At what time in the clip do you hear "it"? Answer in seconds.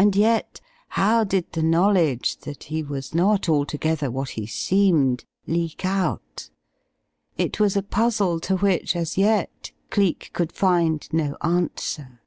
7.36-7.60